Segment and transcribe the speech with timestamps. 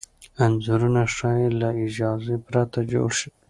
[0.43, 3.29] انځورونه ښايي له اجازې پرته جوړ شي.